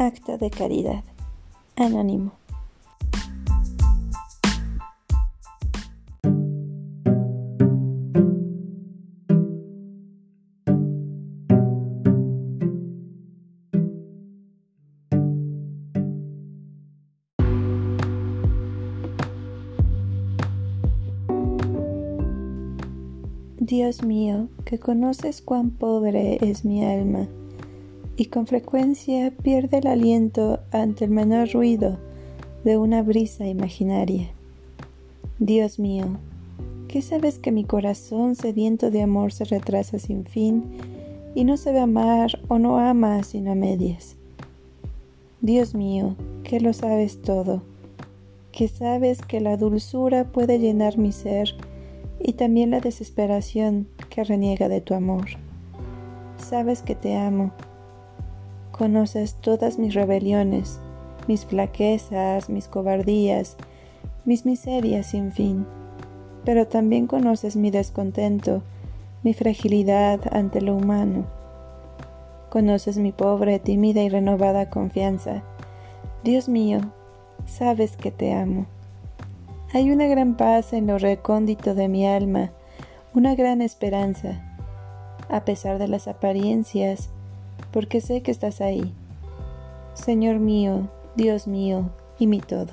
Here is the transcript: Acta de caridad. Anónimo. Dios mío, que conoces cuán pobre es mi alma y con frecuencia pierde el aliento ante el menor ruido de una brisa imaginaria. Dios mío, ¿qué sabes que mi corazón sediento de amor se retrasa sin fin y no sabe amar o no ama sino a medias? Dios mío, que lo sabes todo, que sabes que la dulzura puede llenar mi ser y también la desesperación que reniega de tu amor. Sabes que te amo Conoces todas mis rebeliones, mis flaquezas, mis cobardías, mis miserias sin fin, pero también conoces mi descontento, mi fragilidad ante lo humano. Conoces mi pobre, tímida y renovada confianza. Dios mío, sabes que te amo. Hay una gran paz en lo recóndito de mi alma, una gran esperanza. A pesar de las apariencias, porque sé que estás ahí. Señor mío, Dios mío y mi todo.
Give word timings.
Acta 0.00 0.38
de 0.38 0.48
caridad. 0.48 1.04
Anónimo. 1.76 2.32
Dios 23.58 24.02
mío, 24.02 24.48
que 24.64 24.78
conoces 24.78 25.42
cuán 25.42 25.72
pobre 25.72 26.38
es 26.40 26.64
mi 26.64 26.86
alma 26.86 27.28
y 28.20 28.26
con 28.26 28.46
frecuencia 28.46 29.32
pierde 29.42 29.78
el 29.78 29.86
aliento 29.86 30.60
ante 30.72 31.06
el 31.06 31.10
menor 31.10 31.50
ruido 31.54 31.96
de 32.64 32.76
una 32.76 33.02
brisa 33.02 33.46
imaginaria. 33.46 34.28
Dios 35.38 35.78
mío, 35.78 36.04
¿qué 36.86 37.00
sabes 37.00 37.38
que 37.38 37.50
mi 37.50 37.64
corazón 37.64 38.34
sediento 38.34 38.90
de 38.90 39.00
amor 39.00 39.32
se 39.32 39.46
retrasa 39.46 39.98
sin 39.98 40.26
fin 40.26 40.64
y 41.34 41.44
no 41.44 41.56
sabe 41.56 41.80
amar 41.80 42.38
o 42.48 42.58
no 42.58 42.78
ama 42.78 43.22
sino 43.22 43.52
a 43.52 43.54
medias? 43.54 44.16
Dios 45.40 45.74
mío, 45.74 46.14
que 46.44 46.60
lo 46.60 46.74
sabes 46.74 47.22
todo, 47.22 47.62
que 48.52 48.68
sabes 48.68 49.22
que 49.22 49.40
la 49.40 49.56
dulzura 49.56 50.24
puede 50.30 50.58
llenar 50.58 50.98
mi 50.98 51.12
ser 51.12 51.54
y 52.22 52.34
también 52.34 52.70
la 52.70 52.80
desesperación 52.80 53.88
que 54.10 54.24
reniega 54.24 54.68
de 54.68 54.82
tu 54.82 54.92
amor. 54.92 55.24
Sabes 56.36 56.82
que 56.82 56.94
te 56.94 57.16
amo 57.16 57.54
Conoces 58.80 59.34
todas 59.34 59.78
mis 59.78 59.92
rebeliones, 59.92 60.80
mis 61.28 61.44
flaquezas, 61.44 62.48
mis 62.48 62.66
cobardías, 62.66 63.58
mis 64.24 64.46
miserias 64.46 65.04
sin 65.08 65.32
fin, 65.32 65.66
pero 66.46 66.66
también 66.66 67.06
conoces 67.06 67.56
mi 67.56 67.70
descontento, 67.70 68.62
mi 69.22 69.34
fragilidad 69.34 70.20
ante 70.32 70.62
lo 70.62 70.74
humano. 70.74 71.26
Conoces 72.48 72.96
mi 72.96 73.12
pobre, 73.12 73.58
tímida 73.58 74.00
y 74.00 74.08
renovada 74.08 74.70
confianza. 74.70 75.42
Dios 76.24 76.48
mío, 76.48 76.80
sabes 77.44 77.98
que 77.98 78.10
te 78.10 78.32
amo. 78.32 78.64
Hay 79.74 79.90
una 79.90 80.06
gran 80.06 80.38
paz 80.38 80.72
en 80.72 80.86
lo 80.86 80.96
recóndito 80.96 81.74
de 81.74 81.88
mi 81.88 82.06
alma, 82.06 82.50
una 83.12 83.34
gran 83.34 83.60
esperanza. 83.60 84.40
A 85.28 85.44
pesar 85.44 85.78
de 85.78 85.86
las 85.86 86.08
apariencias, 86.08 87.10
porque 87.70 88.00
sé 88.00 88.22
que 88.22 88.30
estás 88.30 88.60
ahí. 88.60 88.92
Señor 89.94 90.38
mío, 90.38 90.88
Dios 91.16 91.46
mío 91.46 91.90
y 92.18 92.26
mi 92.26 92.40
todo. 92.40 92.72